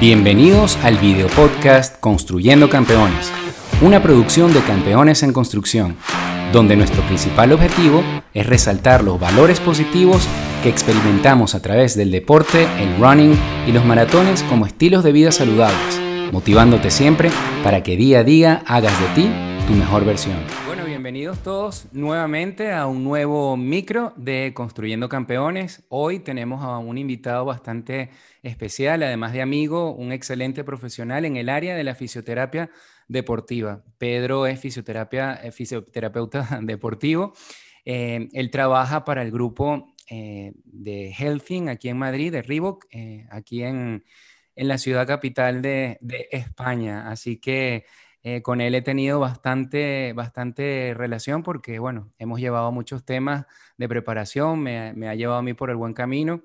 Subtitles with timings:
[0.00, 3.30] Bienvenidos al video podcast Construyendo Campeones,
[3.80, 5.96] una producción de Campeones en Construcción,
[6.52, 8.02] donde nuestro principal objetivo
[8.34, 10.26] es resaltar los valores positivos
[10.64, 13.38] que experimentamos a través del deporte, el running
[13.68, 16.00] y los maratones como estilos de vida saludables,
[16.32, 17.30] motivándote siempre
[17.62, 19.30] para que día a día hagas de ti
[19.68, 20.63] tu mejor versión.
[21.04, 25.84] Bienvenidos todos nuevamente a un nuevo micro de Construyendo Campeones.
[25.90, 28.08] Hoy tenemos a un invitado bastante
[28.42, 32.70] especial, además de amigo, un excelente profesional en el área de la fisioterapia
[33.06, 33.84] deportiva.
[33.98, 37.34] Pedro es fisioterapia, eh, fisioterapeuta deportivo.
[37.84, 42.86] Eh, él trabaja para el grupo eh, de Healthing aquí en Madrid, de Reebok,
[43.28, 44.04] aquí en,
[44.56, 47.10] en, la ciudad capital de, de España.
[47.10, 47.84] Así que
[48.42, 54.60] con él he tenido bastante, bastante relación porque, bueno, hemos llevado muchos temas de preparación,
[54.60, 56.42] me, me ha llevado a mí por el buen camino.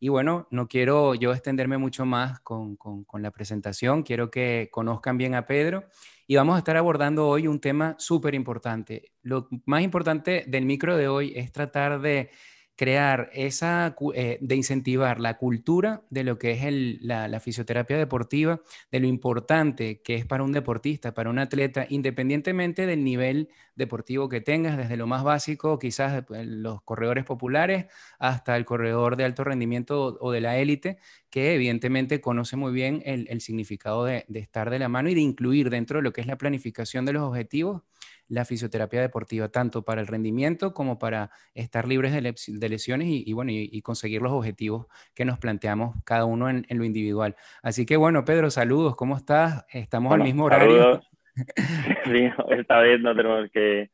[0.00, 5.18] Y bueno, no quiero yo extenderme mucho más con, con, la presentación, quiero que conozcan
[5.18, 5.86] bien a Pedro
[6.28, 9.10] y vamos a estar abordando hoy un tema súper importante.
[9.22, 12.30] Lo más importante del micro de hoy es tratar de
[12.78, 18.60] crear esa, eh, de incentivar la cultura de lo que es la, fisioterapia deportiva,
[18.92, 24.28] de lo importante que es para un deportista, para un atleta, independientemente del nivel deportivo
[24.28, 27.86] que tengas, desde lo más básico, quizás pues, los corredores populares,
[28.20, 30.98] hasta el corredor de alto rendimiento o, de la élite,
[31.30, 35.68] que evidentemente conoce muy bien el, significado de estar de la mano y de incluir
[35.68, 37.82] dentro de lo que es la planificación de los objetivos
[38.28, 43.50] la fisioterapia deportiva, tanto para el rendimiento como para estar libres de, lesiones y, bueno,
[43.52, 47.36] y, conseguir los objetivos que nos planteamos cada uno en, lo individual.
[47.62, 49.64] Así que bueno, Pedro, saludos, ¿cómo estás?
[49.72, 51.00] Estamos al mismo horario.
[52.04, 53.90] sí, esta vez no tenemos que,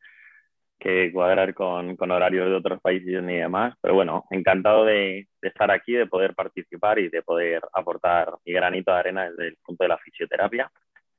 [1.13, 5.93] cuadrar con, horarios de otros países ni demás, pero bueno, encantado de, de, estar aquí,
[5.93, 9.89] de poder participar y de poder aportar mi granito de arena desde el punto de
[9.89, 10.71] la fisioterapia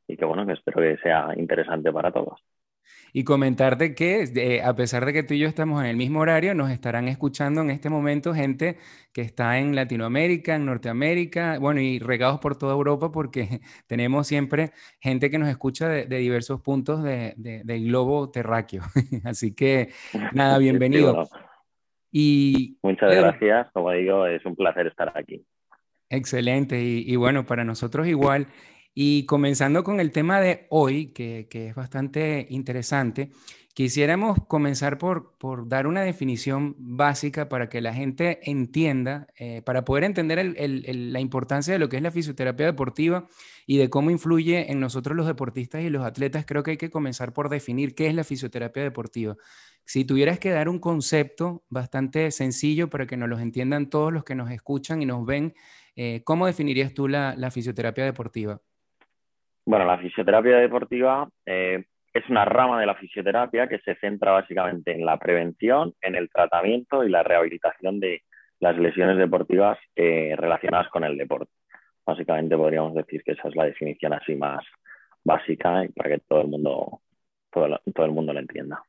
[0.08, 2.40] y que bueno, que espero que sea interesante para todos.
[3.18, 6.54] Y comentarte que a pesar de que tú y yo estamos en el mismo horario,
[6.54, 8.76] nos estarán escuchando en este momento gente
[9.14, 14.72] que está en Latinoamérica, en Norteamérica, bueno, y regados por toda Europa porque tenemos siempre
[15.00, 18.84] gente que nos escucha de, diversos puntos del globo terráqueo.
[19.24, 19.94] Así que,
[20.34, 21.26] nada, bienvenido.
[22.12, 25.42] Y, Muchas gracias, como digo, es un placer estar aquí.
[26.10, 28.48] Excelente, y, y bueno, para nosotros igual.
[28.98, 33.30] Y comenzando con el tema de hoy, que, es bastante interesante,
[33.74, 40.06] quisiéramos comenzar por, dar una definición básica para que la gente entienda, eh, para poder
[40.06, 43.28] entender la importancia de lo que es la fisioterapia deportiva
[43.68, 46.46] y de cómo influye en nosotros los deportistas y los atletas.
[46.46, 49.36] Creo que hay que comenzar por definir qué es la fisioterapia deportiva.
[49.84, 54.24] Si tuvieras que dar un concepto bastante sencillo para que nos lo entiendan todos los
[54.24, 55.54] que nos escuchan y nos ven,
[55.98, 58.62] eh, ¿cómo definirías tú la fisioterapia deportiva?
[59.66, 61.84] Bueno, la fisioterapia deportiva eh,
[62.14, 66.30] es una rama de la fisioterapia que se centra básicamente en la prevención, en el
[66.30, 68.22] tratamiento y la rehabilitación de
[68.60, 71.52] las lesiones deportivas eh, relacionadas con el deporte.
[72.06, 74.64] Básicamente podríamos decir que esa es la definición así más
[75.24, 77.02] básica y para que todo el mundo,
[77.52, 78.84] todo el mundo lo entienda.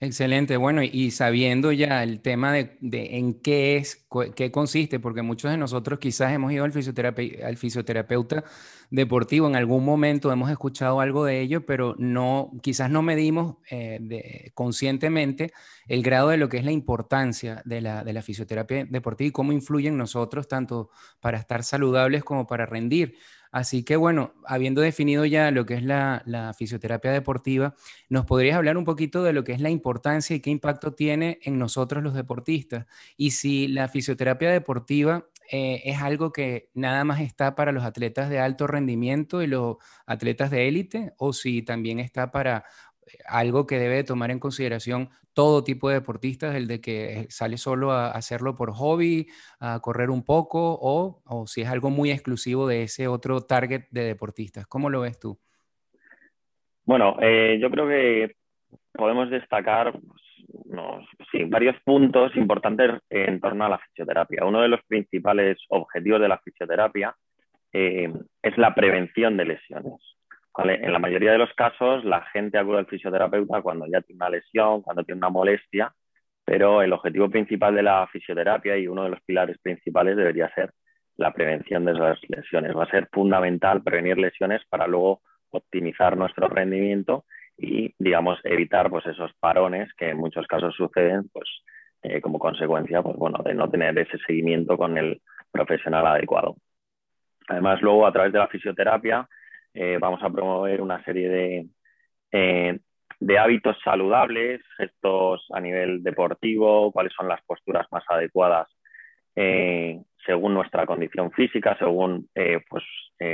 [0.00, 5.52] Excelente, bueno, y sabiendo ya el tema de, en qué es, qué consiste, porque muchos
[5.52, 6.72] de nosotros quizás hemos ido al,
[7.44, 8.42] al fisioterapeuta
[8.90, 14.50] deportivo, en algún momento hemos escuchado algo de ello, pero no, quizás no medimos eh,
[14.54, 15.52] conscientemente
[15.86, 19.32] el grado de lo que es la importancia de la, de la fisioterapia deportiva y
[19.32, 20.90] cómo influye en nosotros tanto
[21.20, 23.16] para estar saludables como para rendir.
[23.52, 27.74] Así que bueno, habiendo definido ya lo que es la, fisioterapia deportiva,
[28.08, 31.38] ¿nos podrías hablar un poquito de lo que es la importancia y qué impacto tiene
[31.42, 32.86] en nosotros los deportistas?
[33.16, 38.30] Y si la fisioterapia deportiva eh, es algo que nada más está para los atletas
[38.30, 39.76] de alto rendimiento y los
[40.06, 42.64] atletas de élite, o si también está para
[43.26, 47.90] algo que debe tomar en consideración todo tipo de deportistas, el de que sale solo
[47.90, 49.28] a hacerlo por hobby,
[49.60, 53.84] a correr un poco, o, o si es algo muy exclusivo de ese otro target
[53.90, 54.66] de deportistas.
[54.66, 55.38] ¿Cómo lo ves tú?
[56.84, 58.36] Bueno, eh, yo creo que
[58.92, 64.44] podemos destacar pues, varios puntos importantes en torno a la fisioterapia.
[64.44, 67.14] Uno de los principales objetivos de la fisioterapia
[67.72, 68.12] eh,
[68.42, 69.94] es la prevención de lesiones.
[70.58, 74.28] En la mayoría de los casos, la gente acude al fisioterapeuta cuando ya tiene una
[74.28, 75.94] lesión, cuando tiene una molestia,
[76.44, 80.72] pero el objetivo principal de la fisioterapia y uno de los pilares principales debería ser
[81.16, 82.76] la prevención de esas lesiones.
[82.76, 87.24] Va a ser fundamental prevenir lesiones para luego optimizar nuestro rendimiento
[87.56, 91.48] y, digamos, evitar pues, esos parones que en muchos casos suceden pues,
[92.02, 96.56] eh, como consecuencia pues, bueno, de no tener ese seguimiento con el profesional adecuado.
[97.48, 99.28] Además, luego a través de la fisioterapia
[99.74, 101.66] eh, vamos a promover una serie de,
[102.30, 102.78] eh,
[103.18, 108.68] de hábitos saludables, gestos a nivel deportivo, cuáles son las posturas más adecuadas
[109.34, 112.28] eh, según nuestra condición física, según
[112.68, 112.84] pues,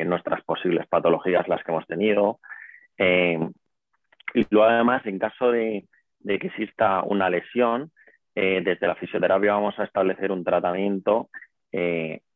[0.07, 2.39] nuestras posibles patologías las que hemos tenido.
[2.99, 5.85] y luego además, en caso de,
[6.21, 7.91] de que exista una lesión,
[8.35, 11.29] desde la fisioterapia vamos a establecer un tratamiento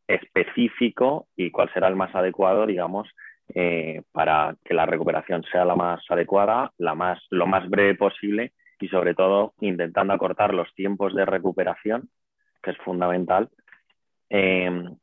[0.07, 3.09] específico y cuál será el más adecuado, digamos,
[3.55, 8.53] eh, para que la recuperación sea la más adecuada, la más, lo más breve posible
[8.81, 12.09] y sobre todo intentando acortar los tiempos de recuperación,
[12.63, 13.51] que es fundamental,
[14.31, 14.97] em,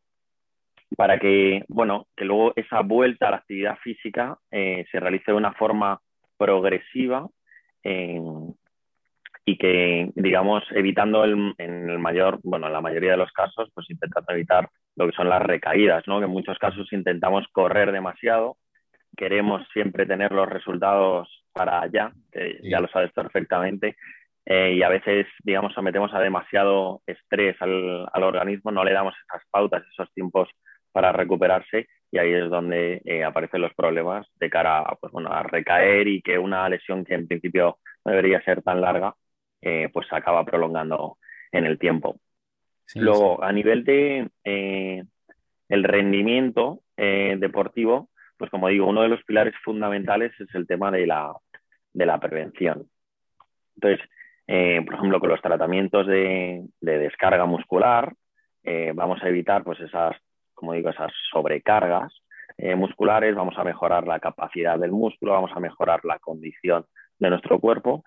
[0.97, 5.37] para que, bueno, que luego esa vuelta a la actividad física eh, se realice de
[5.37, 6.01] una forma
[6.37, 7.29] progresiva
[7.83, 8.53] em,
[9.49, 13.67] y que, digamos, evitando el, en el mayor, bueno, en la mayoría de los casos,
[13.73, 16.19] pues intentando evitar lo que son las recaídas, ¿no?
[16.19, 18.57] Que en muchos casos intentamos correr demasiado,
[19.17, 23.95] queremos siempre tener los resultados para allá, que ya lo sabes perfectamente,
[24.45, 29.41] eh, y a veces, digamos, sometemos a demasiado estrés al, organismo, no le damos esas
[29.49, 30.47] pautas, esos tiempos
[30.91, 35.31] para recuperarse y ahí es donde eh, aparecen los problemas de cara a, pues, bueno,
[35.31, 39.15] a recaer y que una lesión que en principio no debería ser tan larga,
[39.61, 41.17] eh, pues se acaba prolongando
[41.51, 42.19] en el tiempo.
[42.95, 45.03] Luego, a nivel de eh,
[45.67, 50.91] el rendimiento eh, deportivo, pues como digo, uno de los pilares fundamentales es el tema
[50.91, 51.33] de la,
[51.93, 52.87] de la prevención.
[53.75, 54.07] Entonces,
[54.85, 58.13] por ejemplo, con los tratamientos de, descarga muscular,
[58.95, 60.15] vamos a evitar pues esas,
[60.55, 62.11] como digo, esas sobrecargas
[62.75, 66.85] musculares, vamos a mejorar la capacidad del músculo, vamos a mejorar la condición
[67.19, 68.03] de nuestro cuerpo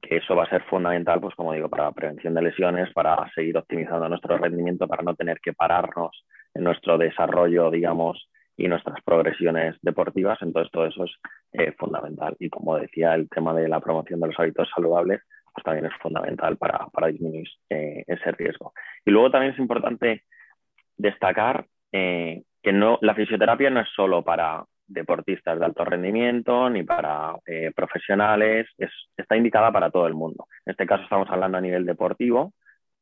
[0.00, 3.30] que eso va a ser fundamental, pues como digo, para la prevención de lesiones, para
[3.34, 9.02] seguir optimizando nuestro rendimiento, para no tener que pararnos en nuestro desarrollo, digamos, y nuestras
[9.04, 10.38] progresiones deportivas.
[10.40, 11.12] Entonces, todo eso es
[11.52, 12.36] eh, fundamental.
[12.38, 15.20] Y como decía, el tema de la promoción de los hábitos saludables,
[15.52, 18.72] pues también es fundamental para, para disminuir eh, ese riesgo.
[19.04, 20.24] Y luego también es importante
[20.96, 26.82] destacar eh, que no, la fisioterapia no es solo para deportistas de alto rendimiento ni
[26.82, 28.68] para eh, profesionales,
[29.16, 30.46] está indicada para todo el mundo.
[30.64, 32.52] En este caso estamos hablando a nivel deportivo,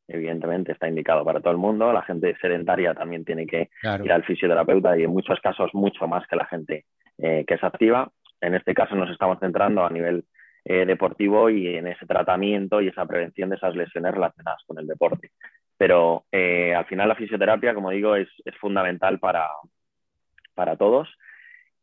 [0.07, 3.69] evidentemente está indicado para todo el mundo, la gente sedentaria también tiene que
[4.03, 6.85] ir al fisioterapeuta y en muchos casos mucho más que la gente
[7.17, 8.09] eh, que es activa.
[8.41, 10.25] En este caso nos estamos centrando a nivel
[10.65, 14.87] eh, deportivo y en ese tratamiento y esa prevención de esas lesiones relacionadas con el
[14.87, 15.31] deporte.
[15.77, 19.45] Pero al final la fisioterapia, como digo, es, es fundamental para,
[20.53, 21.09] para todos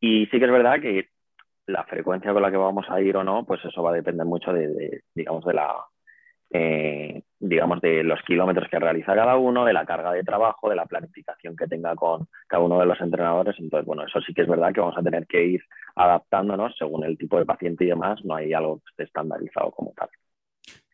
[0.03, 1.09] y sí que es verdad que
[1.67, 4.27] la frecuencia con la que vamos a ir o no, pues eso va a depender
[4.27, 5.77] mucho de, digamos, de la,
[6.51, 10.75] eh, digamos, de los kilómetros que realiza cada uno, de la carga de trabajo, de
[10.75, 13.55] la planificación que tenga con cada uno de los entrenadores.
[13.61, 15.63] Entonces, bueno, eso sí que es verdad que vamos a tener que ir
[15.95, 18.25] adaptándonos según el tipo de paciente y demás.
[18.25, 20.09] No hay algo estandarizado como tal.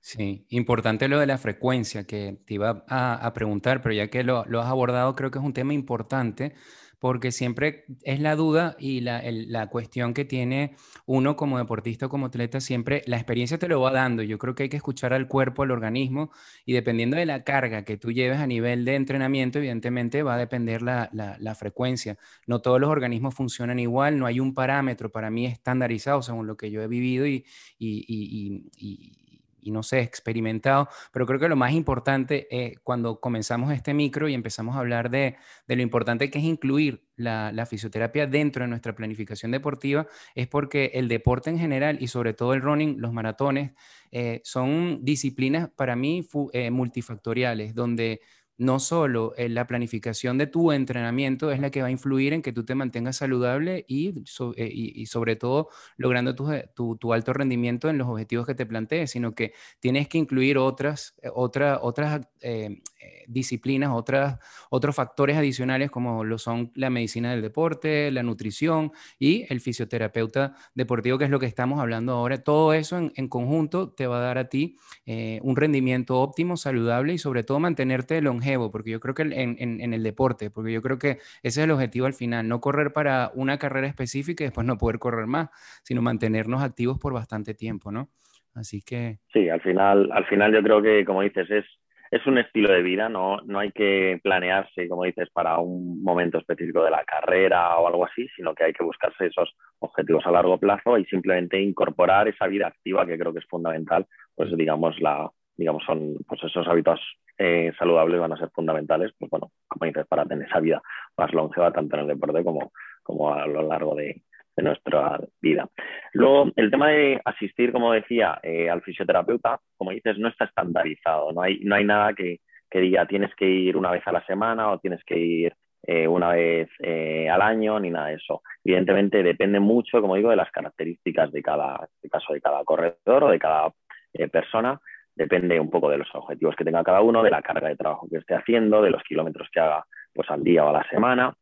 [0.08, 4.46] Sí, importante lo de la frecuencia que te iba a, preguntar, pero ya que lo,
[4.46, 6.54] lo has abordado, creo que es un tema importante
[6.98, 12.58] porque siempre es la duda y la, cuestión que tiene uno como deportista como atleta,
[12.58, 14.22] siempre la experiencia te lo va dando.
[14.22, 16.30] Yo creo que hay que escuchar al cuerpo, al organismo,
[16.64, 20.38] y dependiendo de la carga que tú lleves a nivel de entrenamiento, evidentemente va a
[20.38, 22.16] depender la, frecuencia.
[22.46, 26.56] No todos los organismos funcionan igual, no hay un parámetro para mí estandarizado según lo
[26.56, 27.44] que yo he vivido y
[27.78, 29.27] y
[29.64, 34.34] no sé, experimentado, pero creo que lo más importante es cuando comenzamos este micro y
[34.34, 35.36] empezamos a hablar de,
[35.66, 41.08] lo importante que es incluir la, fisioterapia dentro de nuestra planificación deportiva, es porque el
[41.08, 43.72] deporte en general y sobre todo el running, los maratones,
[44.10, 48.20] eh, son disciplinas para mí eh, multifactoriales, donde
[48.58, 52.42] no solo en la planificación de tu entrenamiento es la que va a influir en
[52.42, 54.24] que tú te mantengas saludable y,
[54.56, 59.52] eh, sobre todo logrando tu, alto rendimiento en los objetivos que te plantees, sino que
[59.78, 62.82] tienes que incluir otras, eh, otra, otras eh,
[63.28, 69.46] disciplinas, otras, otros factores adicionales como lo son la medicina del deporte, la nutrición y
[69.52, 72.42] el fisioterapeuta deportivo, que es lo que estamos hablando ahora.
[72.42, 77.18] Todo eso en, conjunto te va a dar a ti un rendimiento óptimo, saludable y
[77.18, 81.18] sobre todo mantenerte longevo porque yo creo que en, el deporte, porque yo creo que
[81.42, 84.78] ese es el objetivo al final, no correr para una carrera específica y después no
[84.78, 85.50] poder correr más,
[85.82, 88.08] sino mantenernos activos por bastante tiempo, ¿no?
[88.54, 89.18] Así que...
[89.32, 91.64] Sí, al final, al final yo creo que, como dices, es,
[92.10, 96.38] es un estilo de vida, no, no hay que planearse, como dices, para un momento
[96.38, 100.32] específico de la carrera o algo así, sino que hay que buscarse esos objetivos a
[100.32, 104.98] largo plazo y simplemente incorporar esa vida activa que creo que es fundamental, pues digamos,
[105.00, 107.00] la, digamos, son pues esos hábitos
[107.36, 110.80] eh, saludables van a ser fundamentales, pues bueno, como dices, para tener esa vida
[111.16, 112.72] más longeva tanto en el deporte como,
[113.02, 114.22] como a lo largo de,
[114.60, 115.68] nuestra vida.
[116.14, 121.30] Luego, el tema de asistir, como decía, eh, al fisioterapeuta, como dices, no está estandarizado,
[121.30, 124.24] no hay, no hay nada que, que diga tienes que ir una vez a la
[124.26, 128.42] semana o tienes que ir eh, una vez eh, al año ni nada de eso.
[128.64, 133.24] Evidentemente depende mucho, como digo, de las características de cada de caso de cada corredor
[133.24, 133.72] o de cada
[134.12, 134.80] eh, persona.
[135.18, 138.06] Depende un poco de los objetivos que tenga cada uno, de la carga de trabajo
[138.08, 139.84] que esté haciendo, de los kilómetros que haga
[140.14, 141.34] pues al día o a la semana.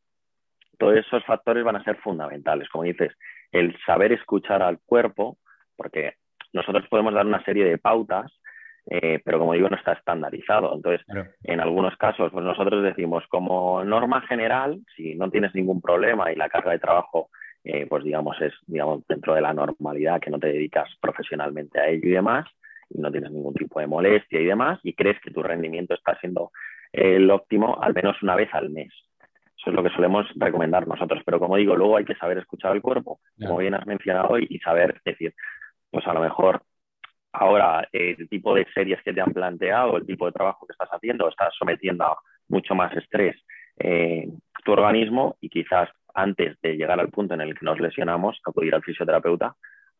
[0.78, 2.71] Todos esos factores van a ser fundamentales.
[2.71, 3.12] Como dices,
[3.52, 5.37] el saber escuchar al cuerpo,
[5.76, 6.14] porque
[6.54, 8.33] nosotros podemos dar una serie de pautas
[8.88, 10.73] eh, pero como digo, no está estandarizado.
[10.75, 11.04] Entonces,
[11.42, 16.37] en algunos casos, pues nosotros decimos, como norma general, si no tienes ningún problema y
[16.37, 17.30] la carga de trabajo,
[17.64, 21.88] eh, pues digamos, es digamos, dentro de la normalidad, que no te dedicas profesionalmente a
[21.88, 22.47] ello y demás,
[22.90, 26.50] no tienes ningún tipo de molestia y demás, y crees que tu rendimiento está siendo
[26.92, 28.92] el óptimo al menos una vez al mes.
[29.58, 31.22] Eso es lo que solemos recomendar nosotros.
[31.24, 34.46] Pero como digo, luego hay que saber escuchar al cuerpo, como bien has mencionado, hoy,
[34.48, 35.34] y saber decir,
[35.90, 36.62] pues a lo mejor
[37.38, 40.88] Ahora, el tipo de series que te han planteado, el tipo de trabajo que estás
[40.88, 43.36] haciendo, estás sometiendo a mucho más estrés
[43.78, 44.26] eh,
[44.64, 48.74] tu organismo y quizás antes de llegar al punto en el que nos lesionamos, acudir
[48.74, 49.54] al fisioterapeuta,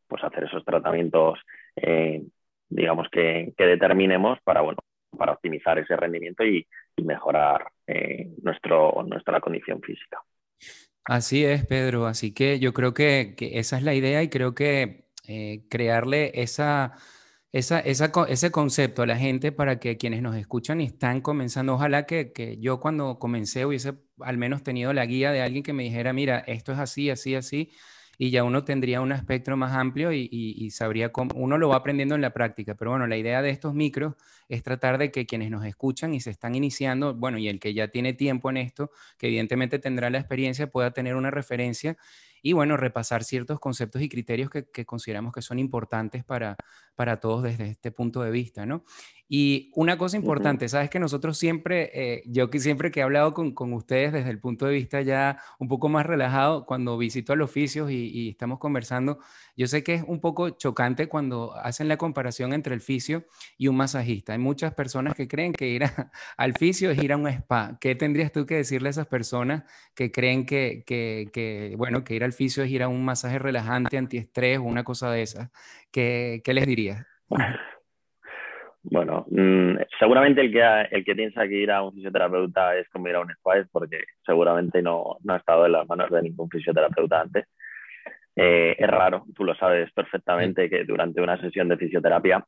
[0.09, 1.39] pues hacer esos tratamientos,
[1.77, 2.23] eh,
[2.69, 4.79] digamos, que, determinemos para, bueno,
[5.17, 6.67] para optimizar ese rendimiento y,
[7.03, 10.19] mejorar eh, nuestro, nuestra condición física.
[11.05, 12.07] Así es, Pedro.
[12.07, 15.05] Así que yo creo que, que esa es la idea y creo que
[15.69, 16.95] crearle esa
[17.59, 22.05] esa, ese concepto a la gente para que quienes nos escuchan y están comenzando, ojalá
[22.05, 25.85] que, que, yo cuando comencé hubiese al menos tenido la guía de alguien que me
[25.85, 27.73] dijera, mira, esto es así, así, así,
[28.19, 31.77] y ya uno tendría un espectro más amplio y, y, sabría cómo, uno lo va
[31.77, 34.15] aprendiendo en la práctica, pero bueno, la idea de estos micros
[34.49, 37.75] es tratar de que quienes nos escuchan y se están iniciando, bueno, y el que
[37.75, 41.97] ya tiene tiempo en esto, que evidentemente tendrá la experiencia, pueda tener una referencia
[42.43, 46.57] y bueno, repasar ciertos conceptos y criterios que, que consideramos que son importantes para,
[46.95, 48.85] para todos desde este punto de vista, ¿no?
[49.29, 53.35] Y una cosa importante, sabes que nosotros siempre, eh, yo que siempre que he hablado
[53.35, 57.33] con, con, ustedes desde el punto de vista ya un poco más relajado, cuando visito
[57.33, 59.19] al oficios y, y, estamos conversando,
[59.57, 63.27] yo sé que es un poco chocante cuando hacen la comparación entre el fisio
[63.59, 64.33] y un masajista.
[64.33, 65.83] Hay muchas personas que creen que ir
[66.37, 67.79] al fisio es ir a un spa.
[67.81, 69.65] ¿Qué tendrías tú que decirle a esas personas
[69.97, 73.39] que creen que, que, que bueno, que ir al fisio es ir a un masaje
[73.39, 75.51] relajante, antiestrés o una cosa de esas?
[75.91, 77.07] ¿Qué, qué les dirías?
[78.89, 83.09] Bueno, mm, seguramente el que, el que piensa que ir a un fisioterapeuta es como
[83.09, 86.49] ir a un spa porque seguramente no, no, ha estado en las manos de ningún
[86.49, 87.47] fisioterapeuta antes.
[88.37, 92.47] Eh, es raro, tú lo sabes perfectamente, que durante una sesión de fisioterapia,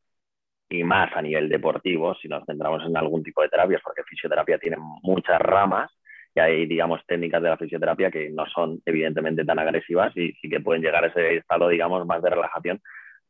[0.68, 4.58] y más a nivel deportivo, si nos centramos en algún tipo de terapias, porque fisioterapia
[4.58, 5.90] tiene muchas ramas,
[6.38, 10.48] y hay, digamos, técnicas de la fisioterapia que no son evidentemente tan agresivas y sí
[10.48, 12.80] que pueden llegar a ese estado, digamos, más de relajación,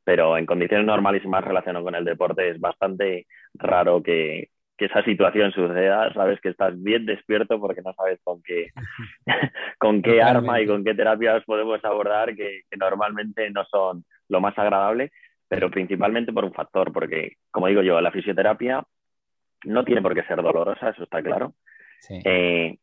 [0.04, 5.02] pero en condiciones normales y más relacionadas con el deporte es bastante raro que, esa
[5.02, 8.68] situación suceda, sabes que estás bien despierto porque no sabes con qué,
[9.78, 14.56] con qué arma y con qué terapias podemos abordar que, normalmente no son lo más
[14.56, 15.10] agradable,
[15.48, 18.84] pero principalmente por un factor, porque como digo yo, la fisioterapia
[19.64, 21.54] no tiene por qué ser dolorosa, eso está claro.
[22.08, 22.78] Eh,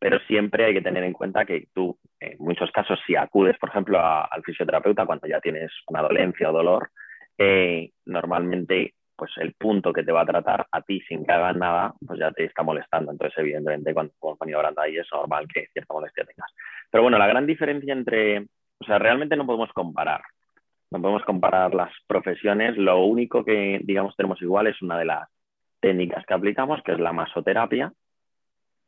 [0.00, 3.68] pero siempre hay que tener en cuenta que tú, en muchos casos, si acudes, por
[3.68, 6.90] ejemplo, al fisioterapeuta cuando ya tienes una dolencia o dolor,
[7.36, 11.54] eh, normalmente pues el punto que te va a tratar a ti sin que hagas
[11.54, 13.12] nada, pues ya te está molestando.
[13.12, 16.50] Entonces, evidentemente, cuando venido hablando ahí, es normal que cierta molestia tengas.
[16.90, 18.40] Pero bueno, la gran diferencia entre,
[18.78, 20.22] o sea, realmente no podemos comparar.
[20.90, 22.78] No podemos comparar las profesiones.
[22.78, 25.28] Lo único que, digamos, tenemos igual es una de las
[25.80, 27.92] técnicas que aplicamos, que es la masoterapia,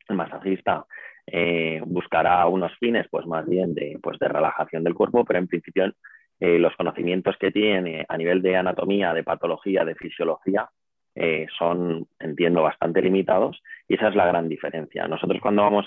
[0.09, 0.85] el masajista
[1.26, 5.47] eh, buscará unos fines, pues más bien de, pues de relajación del cuerpo, pero en
[5.47, 5.92] principio
[6.40, 10.68] eh, los conocimientos que tiene a nivel de anatomía, de patología, de fisiología,
[11.14, 15.06] eh, son, entiendo, bastante limitados y esa es la gran diferencia.
[15.06, 15.87] Nosotros cuando vamos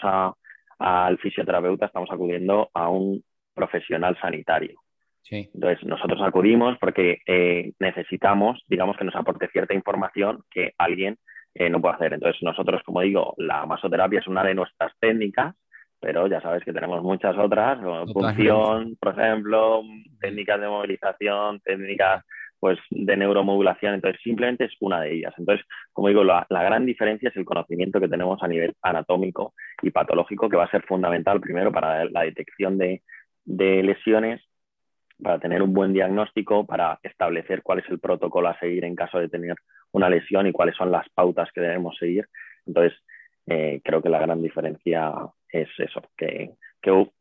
[0.79, 4.79] al fisioterapeuta estamos acudiendo a un profesional sanitario.
[5.27, 11.17] Entonces, nosotros acudimos porque necesitamos, digamos, que nos aporte cierta información que alguien
[11.55, 12.13] eh, no puedo hacer.
[12.13, 15.55] Entonces, nosotros, como digo, la masoterapia es una de nuestras técnicas,
[16.01, 19.81] pero ya sabes que tenemos muchas otras, como función, por ejemplo,
[20.19, 22.23] técnicas de movilización, técnicas
[22.59, 25.33] pues de neuromodulación, entonces simplemente es una de ellas.
[25.37, 29.91] Entonces, como digo, la, gran diferencia es el conocimiento que tenemos a nivel anatómico y
[29.91, 33.03] patológico, que va a ser fundamental primero para la detección de,
[33.43, 34.41] de lesiones,
[35.21, 39.19] para tener un buen diagnóstico, para establecer cuál es el protocolo a seguir en caso
[39.19, 39.55] de tener
[39.95, 42.27] una lesión y cuáles son las pautas que debemos seguir.
[42.65, 42.97] Entonces,
[43.47, 45.13] eh, creo que la gran diferencia
[45.49, 46.51] es eso, que,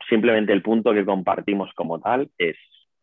[0.08, 2.56] simplemente el punto que compartimos como tal es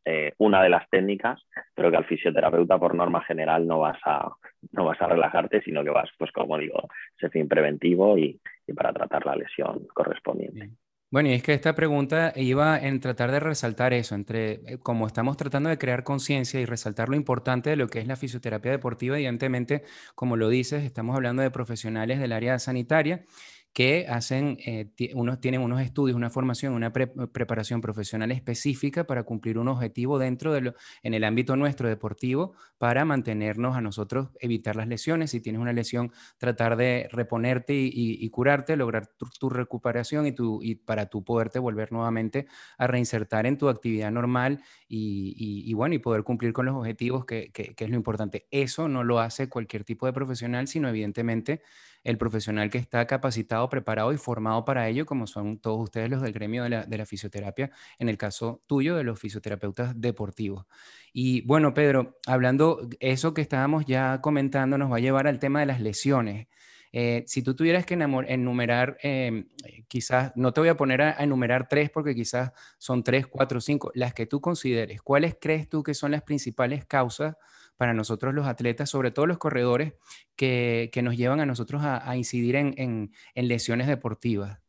[0.05, 1.41] eh, una de las técnicas,
[1.73, 4.31] pero que al fisioterapeuta por norma general no vas a,
[4.71, 6.87] no vas a relajarte, sino que vas, pues como digo,
[7.17, 8.39] ese fin preventivo y,
[8.75, 10.69] para tratar la lesión correspondiente.
[11.11, 15.07] Bueno, y es que esta pregunta iba en tratar de resaltar eso, entre eh, como
[15.07, 18.71] estamos tratando de crear conciencia y resaltar lo importante de lo que es la fisioterapia
[18.71, 19.83] deportiva, evidentemente,
[20.15, 23.25] como lo dices, estamos hablando de profesionales del área sanitaria
[23.73, 29.57] que hacen, eh, unos, tienen unos estudios, una formación, una preparación profesional específica para cumplir
[29.57, 30.73] un objetivo dentro de lo,
[31.03, 35.31] en el ámbito nuestro deportivo para mantenernos a nosotros, evitar las lesiones.
[35.31, 40.75] Si tienes una lesión, tratar de reponerte y, curarte, lograr tu, recuperación y, tu, y
[40.75, 42.47] para tú poderte volver nuevamente
[42.77, 47.51] a reinsertar en tu actividad normal y, bueno, y poder cumplir con los objetivos, que,
[47.51, 48.47] que es lo importante.
[48.51, 51.61] Eso no lo hace cualquier tipo de profesional, sino evidentemente
[52.03, 56.21] el profesional que está capacitado, preparado y formado para ello, como son todos ustedes los
[56.21, 60.65] del gremio de la, fisioterapia, en el caso tuyo de los fisioterapeutas deportivos.
[61.13, 65.59] Y bueno, Pedro, hablando eso que estábamos ya comentando, nos va a llevar al tema
[65.59, 66.47] de las lesiones.
[66.93, 69.47] Eh, si tú tuvieras que enumerar, em,
[69.87, 73.91] quizás, no te voy a poner a, enumerar tres porque quizás son tres, cuatro, cinco,
[73.95, 77.35] las que tú consideres, ¿cuáles crees tú que son las principales causas
[77.81, 79.95] para nosotros los atletas, sobre todo los corredores,
[80.35, 84.61] que, nos llevan a nosotros a, incidir en, lesiones deportivas?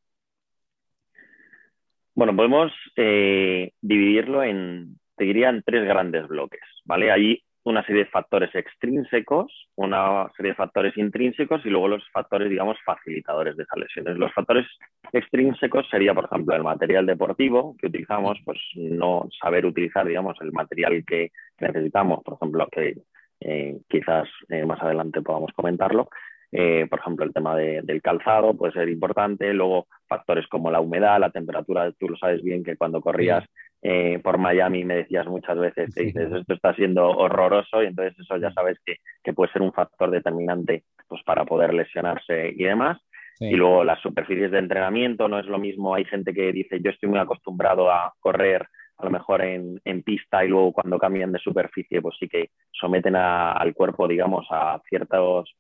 [2.14, 7.12] Bueno, podemos eh, dividirlo en, te diría, en tres grandes bloques, ¿vale?
[7.12, 12.50] Hay una serie de factores extrínsecos, una serie de factores intrínsecos y luego los factores,
[12.50, 14.16] digamos, facilitadores de esas lesiones.
[14.16, 14.66] Los factores
[15.12, 20.52] extrínsecos sería, por ejemplo, el material deportivo que utilizamos, pues no saber utilizar, digamos, el
[20.52, 22.96] material que, necesitamos, por ejemplo, que
[23.40, 26.08] eh, quizás eh, más adelante podamos comentarlo.
[26.50, 29.54] Eh, por ejemplo, el tema del calzado puede ser importante.
[29.54, 31.90] Luego, factores como la humedad, la temperatura.
[31.92, 33.44] Tú lo sabes bien que cuando corrías
[33.84, 38.16] eh, por Miami me decías muchas veces, te dices, esto está siendo horroroso y entonces
[38.16, 42.98] eso ya sabes que, puede ser un factor determinante pues, para poder lesionarse y demás.
[43.40, 45.96] Y luego las superficies de entrenamiento no es lo mismo.
[45.96, 48.68] Hay gente que dice, yo estoy muy acostumbrado a correr
[48.98, 53.16] a lo mejor en, pista y luego cuando cambian de superficie, pues sí que someten
[53.16, 55.56] al cuerpo, digamos, a ciertos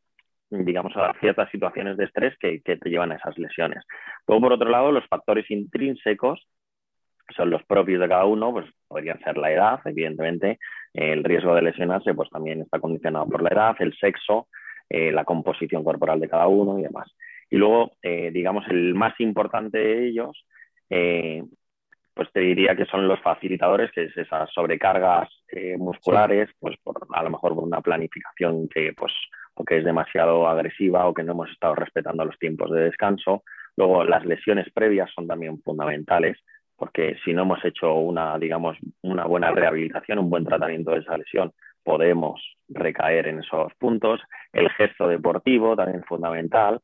[0.48, 3.82] digamos, a ciertas situaciones de estrés que, que, te llevan a esas lesiones.
[4.28, 6.46] Luego, por otro lado, los factores intrínsecos
[7.34, 10.58] son los propios de cada uno, pues podrían ser la edad, evidentemente,
[10.92, 14.48] el riesgo de lesionarse pues también está condicionado por la edad, el sexo,
[14.88, 17.10] eh, la composición corporal de cada uno y demás.
[17.48, 20.46] Y luego, eh, digamos, el más importante de ellos,
[20.90, 21.42] eh,
[22.14, 25.30] pues te diría que son los facilitadores, que es esas sobrecargas
[25.78, 29.12] musculares, pues por, a lo mejor por una planificación que, pues,
[29.54, 33.44] o que es demasiado agresiva o que no hemos estado respetando los tiempos de descanso.
[33.76, 36.38] Luego, las lesiones previas son también fundamentales
[36.82, 41.16] porque si no hemos hecho una, digamos, una buena rehabilitación, un buen tratamiento de esa
[41.16, 41.52] lesión,
[41.84, 44.20] podemos recaer en esos puntos.
[44.52, 46.80] El gesto deportivo también fundamental.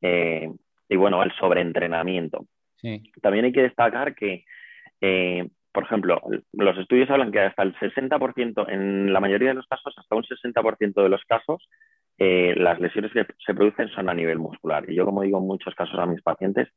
[0.00, 0.50] Eh,
[0.88, 2.46] y bueno, el sobreentrenamiento.
[3.20, 4.46] También hay que destacar que,
[5.02, 6.22] eh, por ejemplo,
[6.54, 10.24] los estudios hablan que hasta el 60%, en la mayoría de los casos, hasta un
[10.24, 11.68] 60% de los casos,
[12.16, 14.88] eh, las lesiones que se producen son a nivel muscular.
[14.88, 16.68] Y yo, como digo en muchos casos a mis pacientes,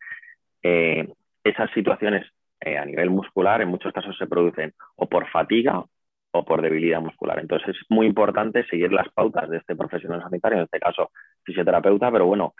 [0.61, 2.25] esas situaciones
[2.65, 5.83] eh, a nivel muscular en muchos casos se producen o por fatiga
[6.31, 7.39] o por debilidad muscular.
[7.39, 11.11] Entonces es muy importante seguir las pautas de este profesional sanitario, en este caso
[11.43, 12.55] fisioterapeuta, pero bueno,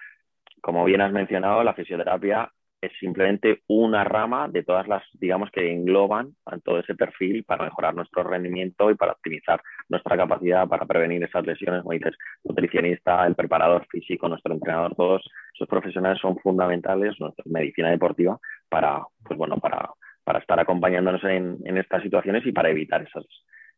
[0.62, 5.72] como bien has mencionado, la fisioterapia es simplemente una rama de todas las, digamos, que
[5.72, 11.24] engloban todo ese perfil para mejorar nuestro rendimiento y para optimizar nuestra capacidad para prevenir
[11.24, 17.20] esas lesiones, como dices, nutricionista, el preparador físico, nuestro entrenador, todos esos profesionales son fundamentales,
[17.20, 19.90] nuestra medicina deportiva, para, pues bueno, para,
[20.24, 23.26] para estar acompañándonos en, en, estas situaciones y para evitar esas,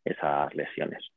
[0.04, 1.12] esas lesiones.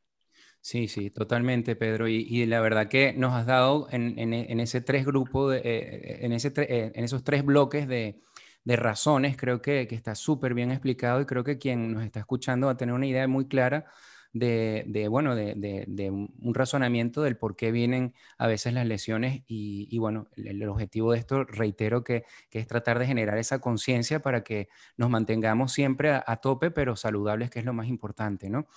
[0.62, 2.06] Sí, sí, totalmente, Pedro.
[2.08, 7.04] Y, la verdad que nos has dado en, en, ese tres grupos, eh, eh, en
[7.04, 8.20] esos tres bloques de,
[8.64, 12.66] de razones, creo que, está súper bien explicado y creo que quien nos está escuchando
[12.66, 13.86] va a tener una idea muy clara
[14.32, 20.28] de, bueno, de, un razonamiento del por qué vienen a veces las lesiones y, bueno,
[20.36, 25.10] el, objetivo de esto, reitero, que, es tratar de generar esa conciencia para que nos
[25.10, 28.68] mantengamos siempre a, tope, pero saludables, que es lo más importante, ¿no?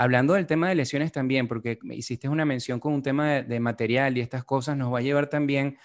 [0.00, 4.16] Hablando del tema de lesiones también, porque hiciste una mención con un tema de, material
[4.16, 5.76] y estas cosas, nos va a llevar también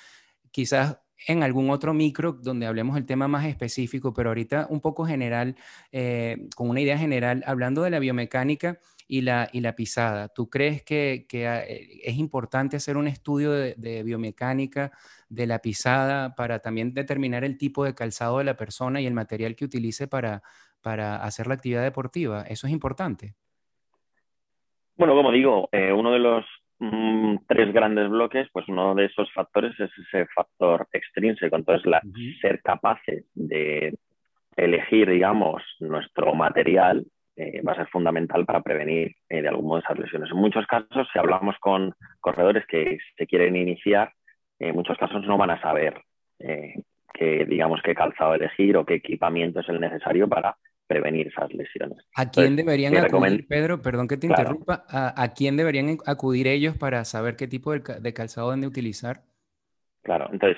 [0.52, 5.04] quizás en algún otro micro donde hablemos el tema más específico, pero ahorita un poco
[5.04, 5.56] general,
[5.91, 10.30] eh, con una idea general, hablando de la biomecánica, y la, y la pisada.
[10.30, 14.91] ¿Tú crees que, eh, es importante hacer un estudio de, biomecánica
[15.30, 19.13] de la pisada para también determinar el tipo de calzado de la persona y el
[19.13, 20.43] material que utilice para,
[20.82, 22.43] para hacer la actividad deportiva?
[22.43, 23.36] ¿Eso es importante?
[25.04, 26.46] Bueno, como digo, eh, uno de los
[26.80, 31.58] mm, tres grandes bloques, pues uno de esos factores es ese factor extrínseco.
[31.58, 32.02] Entonces, la,
[32.39, 33.98] ser capaces de
[34.56, 39.80] elegir, digamos, nuestro material eh, va a ser fundamental para prevenir eh, de algún modo
[39.80, 40.32] esas lesiones.
[40.32, 44.13] En muchos casos, si hablamos con corredores que se quieren iniciar,
[44.58, 46.00] en muchos casos no van a saber
[46.39, 50.56] qué, digamos, qué calzado elegir o qué equipamiento es el necesario para
[50.88, 51.98] prevenir esas lesiones.
[52.15, 53.82] ¿A quién deberían acudir, Pedro?
[53.82, 54.86] Perdón que te interrumpa.
[54.89, 59.22] ¿A, quién deberían acudir ellos para saber qué tipo de, calzado deben de utilizar?
[60.02, 60.58] Claro, entonces,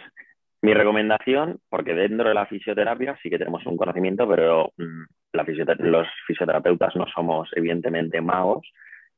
[0.62, 5.04] mi recomendación, porque dentro de la fisioterapia sí que tenemos un conocimiento, pero mm,
[5.80, 8.68] los fisioterapeutas no somos evidentemente magos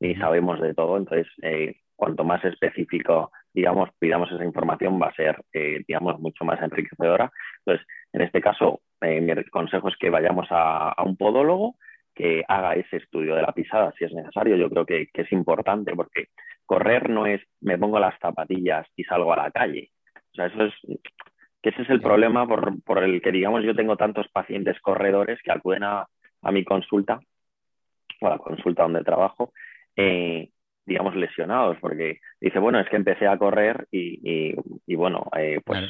[0.00, 5.14] ni sabemos de todo, entonces eh, cuanto más específico, digamos, pidamos esa información va a
[5.14, 7.30] ser, eh, digamos, mucho más enriquecedora.
[7.64, 11.76] Entonces, en este caso, eh, mi consejo es que vayamos a, un podólogo
[12.14, 14.56] que haga ese estudio de la pisada si es necesario.
[14.56, 16.28] Yo creo que, es importante porque
[16.66, 19.90] correr no es me pongo las zapatillas y salgo a la calle.
[20.32, 20.74] O sea, eso es
[21.62, 25.52] que ese es el problema por, el que, digamos, yo tengo tantos pacientes corredores que
[25.52, 26.06] acuden a,
[26.52, 27.20] mi consulta
[28.20, 29.52] o a la consulta donde trabajo,
[29.96, 30.50] eh,
[30.88, 34.54] digamos, lesionados, porque dice, bueno, es que empecé a correr y,
[34.96, 35.80] bueno, eh, pues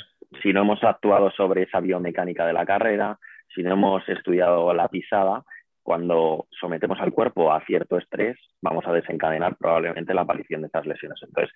[0.42, 3.16] si no hemos actuado sobre esa biomecánica de la carrera,
[3.54, 5.44] si no hemos estudiado la pisada,
[5.84, 10.84] cuando sometemos al cuerpo a cierto estrés, vamos a desencadenar probablemente la aparición de estas
[10.84, 11.18] lesiones.
[11.22, 11.54] Entonces,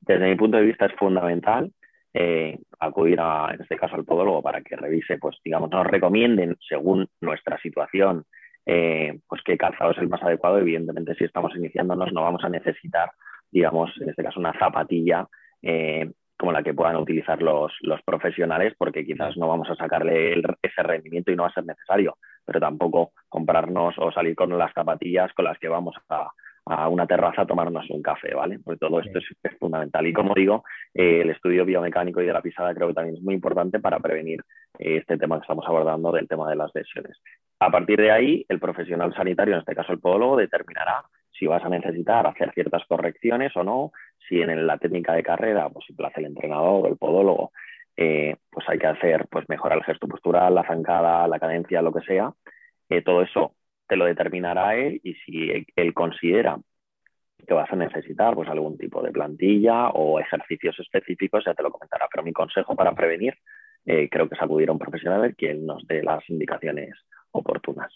[0.00, 1.70] desde mi punto de vista es fundamental
[2.14, 6.56] eh, acudir a, en este caso al podólogo para que revise, pues digamos, nos recomienden
[6.66, 8.24] según nuestra situación,
[8.70, 10.58] eh, pues qué calzado es el más adecuado.
[10.58, 13.10] Evidentemente, si estamos iniciándonos, no vamos a necesitar,
[13.50, 15.26] digamos, en este caso, una zapatilla
[15.62, 20.34] eh, como la que puedan utilizar los, los profesionales, porque quizás no vamos a sacarle
[20.62, 24.72] ese rendimiento y no va a ser necesario, pero tampoco comprarnos o salir con las
[24.74, 26.30] zapatillas con las que vamos a,
[26.68, 28.58] a una terraza a tomarnos un café, ¿vale?
[28.62, 30.06] Porque todo esto es, fundamental.
[30.06, 33.22] Y como digo, eh, el estudio biomecánico y de la pisada creo que también es
[33.22, 34.40] muy importante para prevenir
[34.78, 37.16] eh, este tema que estamos abordando del tema de las lesiones.
[37.60, 41.04] A partir de ahí, el profesional sanitario, en este caso el podólogo, determinará
[41.38, 43.92] si vas a necesitar hacer ciertas correcciones o no,
[44.28, 47.52] si en la técnica de carrera, pues si hace el entrenador o el podólogo,
[47.96, 51.92] eh, pues hay que hacer, pues mejorar el gesto postural, la zancada, la cadencia, lo
[51.92, 52.32] que sea.
[52.88, 53.54] Eh, todo eso
[53.88, 56.58] te lo determinará él y si él considera
[57.46, 61.70] que vas a necesitar pues algún tipo de plantilla o ejercicios específicos, ya te lo
[61.70, 62.06] comentará.
[62.10, 63.34] Pero mi consejo para prevenir
[63.86, 66.94] eh, creo que es acudir a un profesional quien nos dé las indicaciones
[67.30, 67.92] oportunas.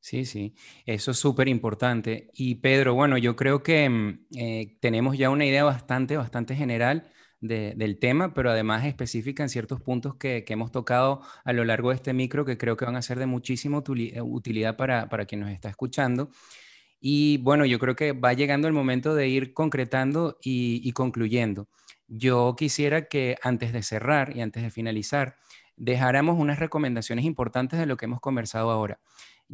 [0.00, 0.54] Sí, sí,
[0.84, 2.28] eso es súper importante.
[2.34, 7.04] Y Pedro, bueno, yo creo que mm, eh, tenemos ya una idea bastante, bastante general
[7.42, 11.96] del tema, pero además específica en ciertos puntos que, hemos tocado a lo largo de
[11.96, 15.40] este micro que creo que van a ser de muchísima eh, utilidad para, para quien
[15.40, 16.30] nos está escuchando.
[17.00, 21.68] Y bueno, yo creo que va llegando el momento de ir concretando y concluyendo.
[22.06, 25.36] Yo quisiera que antes de cerrar y antes de finalizar,
[25.76, 29.00] dejáramos unas recomendaciones importantes de lo que hemos conversado ahora.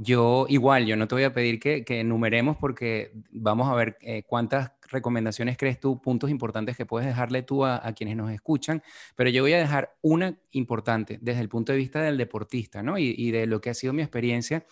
[0.00, 4.22] Yo igual, yo no te voy a pedir que, enumeremos porque vamos a ver eh,
[4.24, 8.80] cuántas recomendaciones crees tú, puntos importantes que puedes dejarle tú a, quienes nos escuchan,
[9.16, 12.96] pero yo voy a dejar una importante desde el punto de vista del deportista, ¿no?
[12.96, 14.64] Y, y de lo que ha sido mi experiencia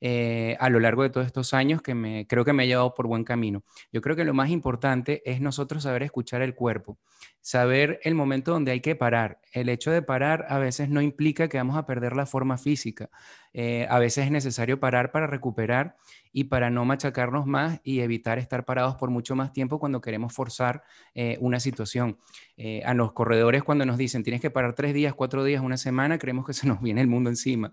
[0.00, 2.92] eh, a lo largo de todos estos años que me, creo que me ha llevado
[2.92, 3.64] por buen camino.
[3.92, 6.98] Yo creo que lo más importante es nosotros saber escuchar el cuerpo,
[7.40, 9.40] saber el momento donde hay que parar.
[9.52, 13.08] El hecho de parar a veces no implica que vamos a perder la forma física.
[13.58, 15.96] Eh, a veces es necesario parar para recuperar
[16.30, 20.34] y para no machacarnos más y evitar estar parados por mucho más tiempo cuando queremos
[20.34, 20.82] forzar
[21.14, 22.18] eh, una situación.
[22.84, 26.18] a los corredores cuando nos dicen tienes que parar tres días, cuatro días, una semana,
[26.18, 27.72] creemos que se nos viene el mundo encima.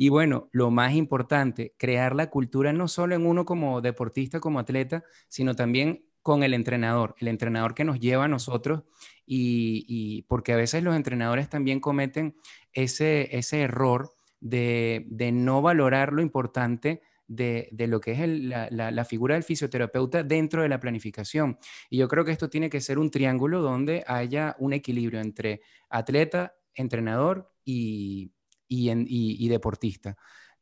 [0.00, 4.60] Y bueno, lo más importante, crear la cultura no solo en uno como deportista, como
[4.60, 8.84] atleta, sino también con el entrenador, el entrenador que nos lleva a nosotros
[9.26, 12.36] y, porque a veces los entrenadores también cometen
[12.72, 19.34] ese, ese error de, no valorar lo importante de, lo que es la, la, figura
[19.34, 21.58] del fisioterapeuta dentro de la planificación.
[21.90, 25.60] Y yo creo que esto tiene que ser un triángulo donde haya un equilibrio entre
[25.90, 28.32] atleta, entrenador y,
[28.68, 30.16] y, deportista.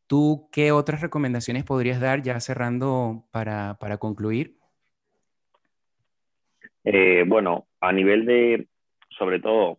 [0.06, 4.56] ¿Tú qué otras recomendaciones podrías dar ya cerrando para, concluir?
[6.84, 8.68] Eh, bueno, a nivel de,
[9.18, 9.78] sobre todo,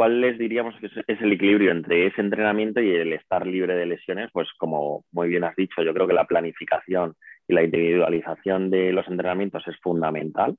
[0.00, 3.84] ¿cuál les diríamos que es, el equilibrio entre ese entrenamiento y el estar libre de
[3.84, 4.30] lesiones?
[4.32, 8.94] Pues como muy bien has dicho, yo creo que la planificación y la individualización de
[8.94, 10.56] los entrenamientos es fundamental.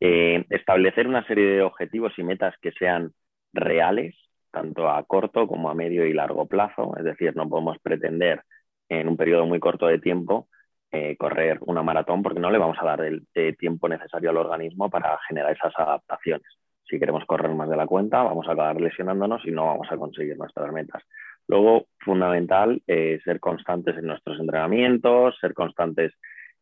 [0.00, 3.12] Eh, establecer una serie de objetivos y metas que sean
[3.52, 4.14] reales,
[4.50, 6.96] tanto a corto como a medio y largo plazo.
[6.96, 8.40] Es decir, no podemos pretender
[8.88, 10.48] en un periodo muy corto de tiempo
[10.92, 13.26] eh, correr una maratón porque no le vamos a dar el,
[13.58, 16.48] tiempo necesario al organismo para generar esas adaptaciones.
[16.88, 19.96] Si queremos correr más de la cuenta, vamos a acabar lesionándonos y no vamos a
[19.96, 21.02] conseguir nuestras metas.
[21.48, 26.12] Luego, fundamental, eh, ser constantes en nuestros entrenamientos, ser constantes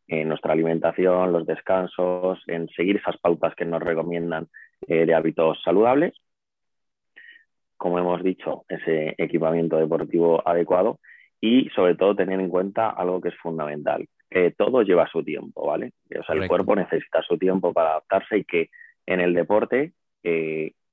[0.07, 4.49] en nuestra alimentación, los descansos, en seguir esas pautas que nos recomiendan
[4.87, 6.15] eh, de hábitos saludables.
[7.77, 11.01] Como hemos dicho, ese equipamiento deportivo adecuado
[11.41, 15.67] y sobre todo tener en cuenta algo que es fundamental, que todo lleva su tiempo,
[15.67, 15.93] ¿vale?
[16.19, 18.71] O sea, el cuerpo necesita su tiempo para adaptarse y que
[19.07, 19.93] en el deporte,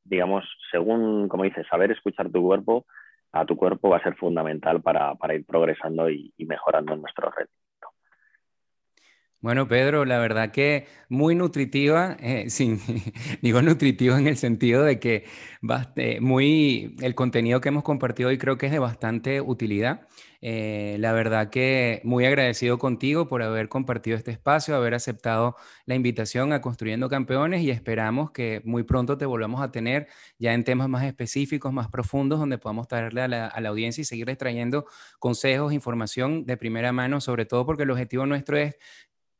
[0.04, 2.86] digamos, según, como dices, saber escuchar tu cuerpo,
[3.32, 7.32] a tu cuerpo va a ser fundamental para, ir progresando y, y mejorando en nuestro
[7.32, 7.48] red.
[9.41, 12.47] Bueno, Pedro, la verdad que muy nutritiva, eh,
[13.41, 15.25] digo nutritiva en el sentido de que
[16.21, 20.08] muy, el contenido que hemos compartido hoy creo que es de bastante utilidad.
[20.43, 25.93] Eh, la verdad que muy agradecido contigo por haber compartido este espacio, haber aceptado la
[25.95, 30.08] invitación a Construyendo Campeones y esperamos que muy pronto te volvamos a tener
[30.39, 34.01] ya en temas más específicos, más profundos, donde podamos traerle a la, a la audiencia
[34.01, 34.86] y seguir extrayendo
[35.19, 38.75] consejos, información de primera mano, sobre todo porque el objetivo nuestro es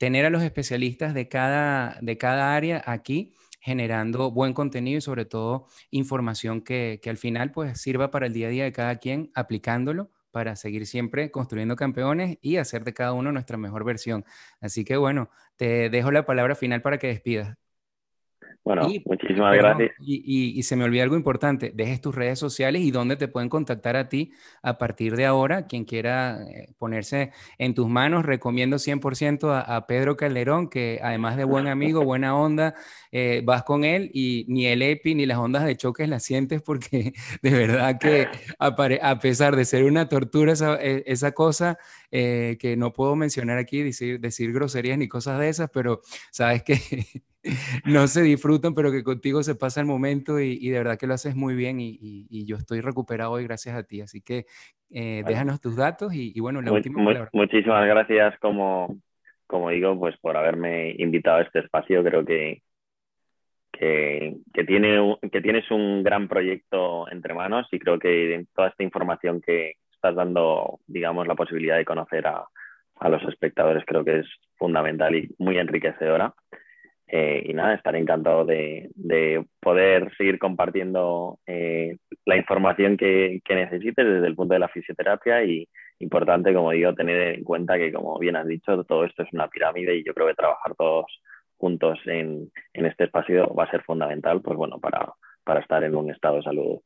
[0.02, 5.26] tener a los especialistas de cada, de cada área aquí generando buen contenido y sobre
[5.26, 8.96] todo información que, que, al final pues sirva para el día a día de cada
[8.96, 14.26] quien aplicándolo para seguir siempre construyendo campeones y hacer de cada uno nuestra mejor versión.
[14.60, 17.61] Así que bueno, te dejo la palabra final para que despidas.
[18.64, 19.92] Bueno, muchísimas gracias.
[20.00, 23.96] Y, se me olvida algo importante, dejes tus redes sociales y dónde te pueden contactar
[23.96, 25.66] a ti a partir de ahora.
[25.66, 31.38] Quien quiera eh, ponerse en tus manos, recomiendo 100% a, a, Pedro Calderón, que además
[31.38, 32.76] de buen amigo, buena onda,
[33.12, 36.62] eh, vas con él y ni el EPI ni las ondas de choques las sientes
[36.62, 38.28] porque de verdad que
[38.60, 41.78] a, pesar de ser una tortura esa, e, esa cosa,
[42.12, 46.62] eh, que no puedo mencionar aquí, decir, decir groserías ni cosas de esas, pero sabes
[46.64, 46.76] que
[47.86, 51.14] no se disfrutan, pero que contigo se pasa el momento y, de verdad que lo
[51.14, 54.02] haces muy bien y, yo estoy recuperado hoy gracias a ti.
[54.02, 54.46] Así que
[54.90, 57.30] eh, déjanos tus datos y, bueno, la última palabra.
[57.32, 58.98] Muchísimas gracias, como,
[59.48, 62.04] como digo, pues por haberme invitado a este espacio.
[62.04, 62.62] Creo que,
[63.72, 68.84] que, que, tiene, que tienes un gran proyecto entre manos y creo que toda esta
[68.84, 72.44] información que estás dando, digamos, la posibilidad de conocer a,
[73.02, 76.34] a los espectadores creo que es fundamental y muy enriquecedora.
[77.08, 78.90] Eh, y nada, estaré encantado de,
[79.60, 85.68] poder seguir compartiendo eh, la información que, necesites desde el punto de la fisioterapia y
[86.00, 89.50] importante, como digo, tener en cuenta que, como bien has dicho, todo esto es una
[89.50, 91.06] pirámide y yo creo que trabajar todos
[91.58, 96.10] juntos en, este espacio va a ser fundamental, pues bueno, para, para estar en un
[96.12, 96.80] estado de salud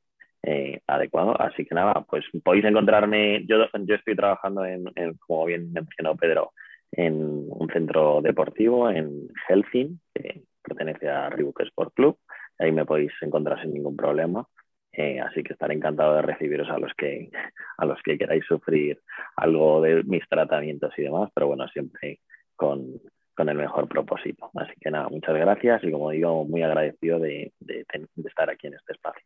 [0.45, 1.39] eh, adecuado.
[1.41, 4.86] Así que nada, pues podéis encontrarme, yo, estoy trabajando en,
[5.25, 6.51] como bien mencionó Pedro,
[6.91, 7.15] en
[7.49, 12.17] un centro deportivo en Helsinki, que pertenece a Reebok Sport Club.
[12.60, 14.47] Ahí me podéis encontrar sin ningún problema.
[14.93, 17.29] Eh, así que estaré encantado de recibiros a los que
[17.77, 19.01] a los que queráis sufrir
[19.36, 22.21] algo de mis tratamientos y demás, pero bueno, siempre
[22.55, 23.01] con,
[23.36, 24.51] con el mejor propósito.
[24.53, 28.67] Así que nada, muchas gracias y como digo, muy agradecido de, de, de estar aquí
[28.67, 29.25] en este espacio.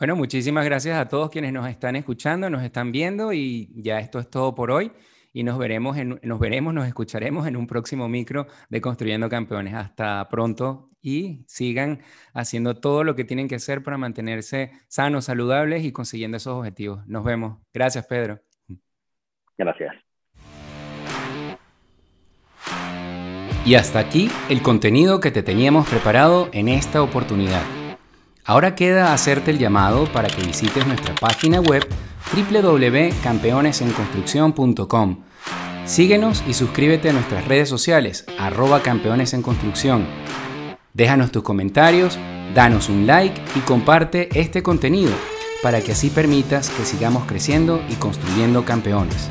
[0.00, 4.18] Bueno, muchísimas gracias a todos quienes nos están escuchando, nos están viendo y ya esto
[4.18, 4.90] es todo por hoy
[5.34, 9.74] y nos veremos, nos veremos, nos escucharemos en un próximo micro de Construyendo Campeones.
[9.74, 12.00] Hasta pronto y sigan
[12.32, 17.06] haciendo todo lo que tienen que hacer para mantenerse sanos, saludables y consiguiendo esos objetivos.
[17.06, 17.58] Nos vemos.
[17.74, 18.40] Gracias, Pedro.
[19.58, 19.94] Gracias.
[23.66, 27.79] Y hasta aquí el contenido que te teníamos preparado en esta oportunidad.
[28.44, 31.86] Ahora queda hacerte el llamado para que visites nuestra página web
[32.34, 35.24] www.campeonesenconstrucción.com.
[35.84, 40.06] Síguenos y suscríbete a nuestras redes sociales, arroba campeones en construcción.
[40.94, 42.16] Déjanos tus comentarios,
[42.54, 45.12] danos un like y comparte este contenido
[45.62, 49.30] para que así permitas que sigamos creciendo y construyendo campeones.